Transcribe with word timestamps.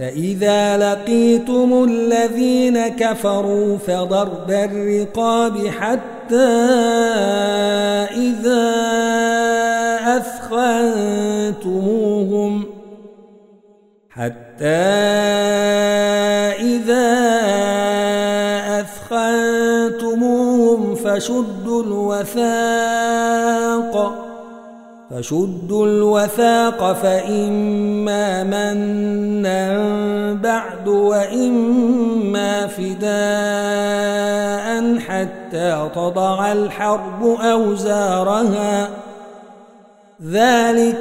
فإذا 0.00 0.76
لقيتم 0.76 1.84
الذين 1.84 2.88
كفروا 2.88 3.78
فضرب 3.78 4.50
الرقاب 4.50 5.66
حتى 5.66 6.50
إذا 8.16 8.70
أثخنتموهم 11.36 12.64
حتى 14.10 14.66
إذا 16.60 17.10
أثخنتموهم 18.80 20.94
فشدوا 20.94 21.82
الوثاق 21.82 22.70
فشدوا 25.10 25.86
الوثاق 25.86 26.92
فإما 26.92 28.44
منا 28.44 29.82
بعد 30.34 30.88
وإما 30.88 32.66
فداء 32.66 33.10
حتى 34.98 35.88
تضع 35.94 36.52
الحرب 36.52 37.24
أوزارها. 37.40 38.88
ذلك 40.24 40.98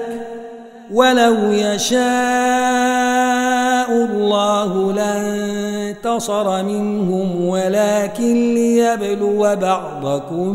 ولو 0.93 1.35
يشاء 1.51 1.99
الله 3.91 4.93
لانتصر 4.93 6.63
منهم 6.63 7.47
ولكن 7.47 8.53
ليبلو 8.53 9.55
بعضكم 9.55 10.53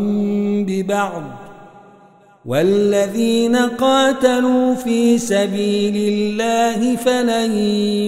ببعض. 0.69 1.44
والذين 2.47 3.57
قاتلوا 3.57 4.75
في 4.75 5.19
سبيل 5.19 5.97
الله 6.13 6.97
فلن 6.97 7.53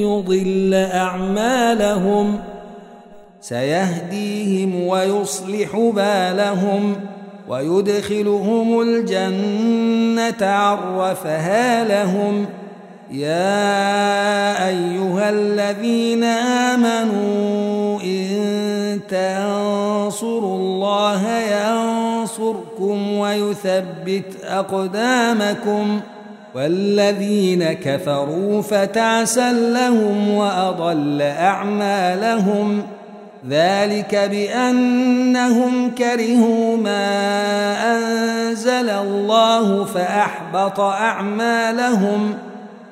يضل 0.05 0.75
أعمالهم 0.75 2.39
سيهديهم 3.41 4.87
ويصلح 4.87 5.77
بالهم 5.77 6.97
ويدخلهم 7.49 8.81
الجنة 8.81 10.47
عرفها 10.47 11.85
لهم 11.85 12.47
يا 13.11 14.69
أيها 14.69 15.31
الذين 15.31 16.25
آمنوا 16.75 18.01
إن 18.03 19.01
تنصروا 19.09 20.57
الله 20.57 21.23
ينصركم 21.39 22.06
ويثبت 23.19 24.45
أقدامكم 24.45 26.01
والذين 26.55 27.73
كفروا 27.73 28.63
فتعسا 28.63 29.53
لهم 29.53 30.31
وأضل 30.31 31.23
أعمالهم 31.23 32.83
ذلك 33.49 34.15
بأنهم 34.15 35.91
كرهوا 35.91 36.77
ما 36.77 37.17
أنزل 37.97 38.91
الله 38.91 39.85
فأحبط 39.85 40.81
أعمالهم 40.81 42.35
ۖ 42.53 42.56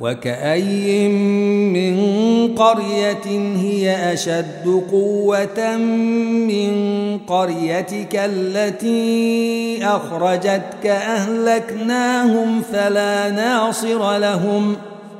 وكأي 0.00 1.08
من 1.08 1.96
قرية 2.54 3.56
هي 3.56 4.12
أشد 4.12 4.82
قوة 4.90 5.76
من 5.76 6.72
قريتك 7.18 8.14
التي 8.14 9.78
أخرجتك 9.82 10.86
أهلكناهم 10.86 12.62
فلا 12.72 13.30
ناصر 13.30 14.18
لهم 14.18 14.76
ۖ. 14.92 14.95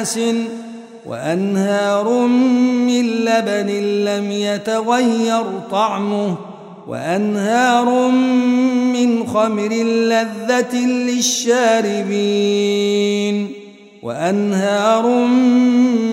أناس 0.00 0.18
وأنهار 1.06 2.26
من 2.86 3.06
لبن 3.06 3.68
لم 4.04 4.30
يتغير 4.30 5.44
طعمه 5.70 6.36
وأنهار 6.88 8.10
من 8.92 9.26
خمر 9.26 9.72
لذة 9.84 10.76
للشاربين 10.86 12.00
وأنهار 14.02 15.26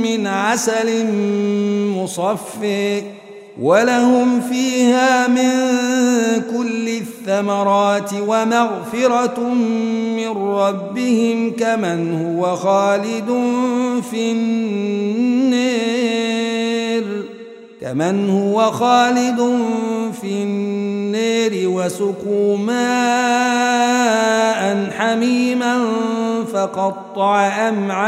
من 0.04 0.28
عسل 0.28 1.06
مصفٍ 1.96 2.58
ولهم 3.62 4.42
فيها 4.42 5.28
من 5.28 5.52
كل 6.58 6.90
الثمرات 6.90 8.12
ومغفرة 8.28 9.40
من 10.18 10.30
ربهم 10.38 11.52
كمن 11.52 12.26
هو 12.26 12.56
خالد 12.56 13.28
في 14.12 14.32
النار 14.32 15.68
كمن 17.82 18.30
هو 18.30 18.72
خالد 18.72 19.38
في 20.22 20.44
النار 20.44 21.52
وسقوا 21.54 22.58
ماء 22.58 23.78
حميما 24.98 25.86
فقطع 26.54 27.48
أمعاءهم 27.70 28.08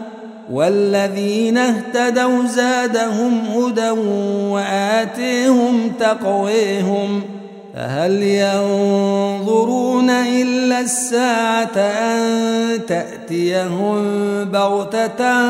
والذين 0.51 1.57
اهتدوا 1.57 2.45
زادهم 2.45 3.41
هدى 3.55 3.89
وآتيهم 4.49 5.91
تقويهم 5.99 7.23
فهل 7.75 8.23
ينظرون 8.23 10.09
إلا 10.09 10.79
الساعة 10.79 11.77
أن 11.77 12.85
تأتيهم 12.85 14.03
بغتة 14.45 15.49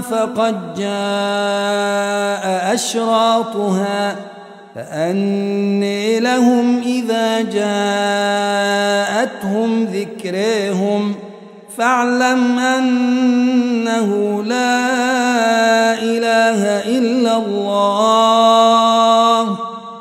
فقد 0.00 0.74
جاء 0.74 2.74
أشراطها 2.74 4.16
فأني 4.74 6.20
لهم 6.20 6.82
إذا 6.86 7.40
جاءتهم 9.12 9.84
ذكريهم 9.84 11.14
فاعلم 11.78 12.58
أنه 12.58 14.42
لا 14.42 14.78
إله 16.02 16.60
إلا 16.98 17.36
الله. 17.36 19.56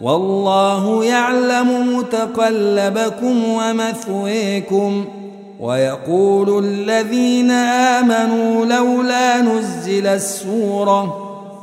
والله 0.01 1.05
يعلم 1.05 1.97
متقلبكم 1.97 3.45
ومثويكم. 3.45 5.05
ويقول 5.61 6.65
الذين 6.65 7.51
آمنوا 7.51 8.67
لولا 8.67 9.41
نزل 9.41 10.07
السورة 10.07 11.30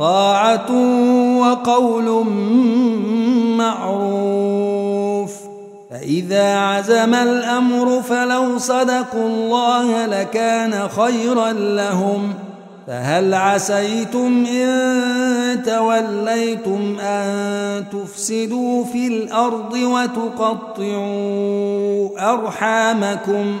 طاعة 0.00 0.72
وقول 1.38 2.26
معروف. 3.56 5.32
فإذا 5.90 6.58
عزم 6.58 7.14
الأمر 7.14 8.02
فلو 8.02 8.58
صدقوا 8.58 9.28
الله 9.28 10.06
لكان 10.06 10.88
خيرا 10.88 11.52
لهم 11.52 12.32
ۖ. 12.32 12.50
فهل 12.90 13.34
عسيتم 13.34 14.44
إن 14.46 15.62
توليتم 15.62 16.96
أن 17.00 17.84
تفسدوا 17.92 18.84
في 18.84 19.06
الأرض 19.06 19.72
وتقطعوا 19.72 20.88
أرحامكم؟ 22.32 23.60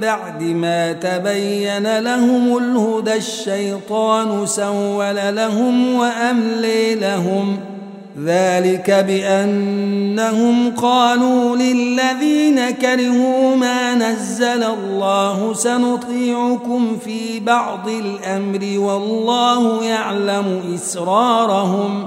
بعد 0.00 0.42
ما 0.42 0.92
تبين 0.92 1.98
لهم 1.98 2.56
الهدى 2.56 3.14
الشيطان 3.14 4.46
سول 4.46 5.36
لهم 5.36 5.94
وأملي 5.94 6.94
لهم 6.94 7.56
ۖ 7.66 7.70
ذلك 8.24 8.90
بأنهم 8.90 10.70
قالوا 10.76 11.56
للذين 11.56 12.70
كرهوا 12.70 13.56
ما 13.56 13.94
نزل 13.94 14.62
الله 14.64 15.54
سنطيعكم 15.54 16.98
في 17.04 17.40
بعض 17.40 17.88
الأمر 17.88 18.78
والله 18.78 19.84
يعلم 19.84 20.74
إسرارهم 20.74 22.06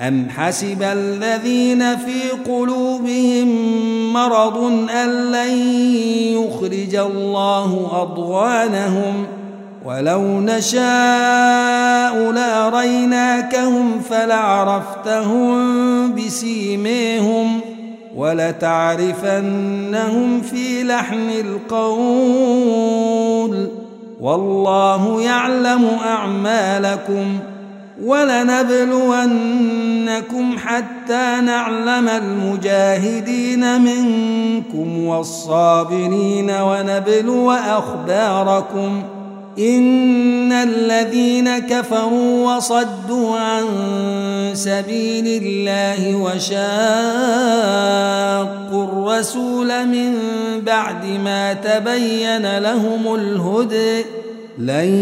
أم 0.00 0.28
حسب 0.36 0.82
الذين 0.82 1.96
في 1.96 2.30
قلوبهم 2.52 3.48
مرض 4.12 4.56
أن 4.90 5.32
لن 5.32 5.58
يخرج 6.36 6.94
الله 6.94 7.88
أضوانهم 8.02 9.26
ولو 9.84 10.22
نشاء 10.40 12.32
لاريناكهم 12.32 14.00
فلعرفتهم 14.00 15.54
بسيميهم 16.14 17.60
ۖ 17.60 17.62
ولتعرفنهم 18.16 19.30
في 20.40 20.82
لحن 20.82 21.30
القول 21.30 22.80
والله 24.20 25.22
يعلم 25.22 25.88
أعمالكم 26.06 27.38
ولنبلونكم 28.04 29.28
حتى 30.58 31.40
نعلم 31.44 32.08
المجاهدين 32.08 33.80
منكم 33.82 35.04
والصابرين 35.04 36.50
ونبلو 36.50 37.50
أخباركم 37.50 39.02
ۖ 39.16 39.20
إن 39.58 40.52
الذين 40.52 41.58
كفروا 41.58 42.56
وصدوا 42.56 43.36
عن 43.36 43.64
سبيل 44.54 45.42
الله 45.42 46.16
وشاقوا 46.16 46.54
الرسول 48.84 49.86
من 49.86 50.14
بعد 50.66 51.04
ما 51.04 51.52
تبين 51.52 52.58
لهم 52.58 53.14
الهدى 53.14 54.04
لن 54.60 54.94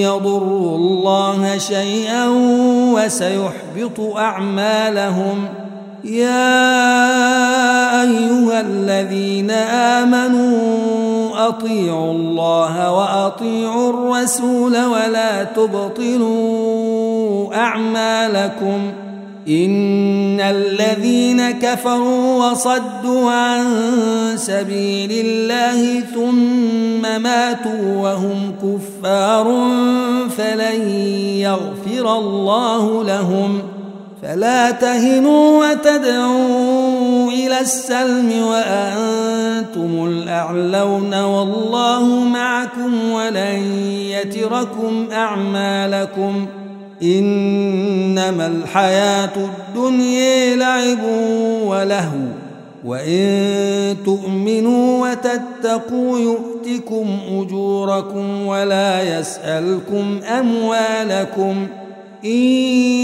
يضروا 0.00 0.76
الله 0.76 1.58
شيئا 1.58 2.28
وسيحبط 2.94 4.00
أعمالهم. 4.16 5.48
يا 6.04 6.82
أيها 8.02 8.60
الذين 8.60 9.50
آمنوا 10.00 11.48
أطيعوا 11.48 12.12
الله 12.12 12.92
وأطيعوا 12.92 13.90
الرسول 13.90 14.84
ولا 14.84 15.44
تبطلوا 15.44 16.74
أعمالكم. 17.54 18.92
إن 19.48 20.40
الذين 20.40 21.50
كفروا 21.50 22.50
وصدوا 22.50 23.30
عن 23.30 23.64
سبيل 24.36 25.26
الله 25.26 26.00
ثم 26.00 26.85
ماتوا 27.18 27.96
وهم 28.02 28.54
كفار 28.62 29.44
فلن 30.36 30.90
يغفر 31.38 32.18
الله 32.18 33.04
لهم. 33.04 33.58
فلا 34.22 34.70
تهنوا 34.70 35.66
وتدعوا 35.66 37.30
إلى 37.30 37.60
السلم 37.60 38.32
وأنتم 38.42 40.06
الأعلون. 40.06 41.14
والله 41.22 42.04
معكم 42.04 43.10
ولن 43.10 43.62
يتركم 44.10 45.06
أعمالكم 45.12 46.46
ۖ. 46.46 46.66
إنما 47.02 48.46
الحياة 48.46 49.30
الدنيا 49.36 50.56
لعب 50.56 51.04
ولهو. 51.64 52.18
وإن 52.84 53.96
تؤمنوا 54.04 55.08
وتتقوا 55.08 56.18
يؤتكم 56.66 57.18
أجوركم 57.30 58.46
ولا 58.46 59.18
يسألكم 59.18 60.20
أموالكم. 60.38 61.66
إن 62.24 62.30